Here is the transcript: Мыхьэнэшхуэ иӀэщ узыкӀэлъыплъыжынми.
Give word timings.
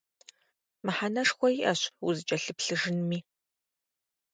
Мыхьэнэшхуэ 0.85 1.47
иӀэщ 1.53 1.81
узыкӀэлъыплъыжынми. 2.05 3.19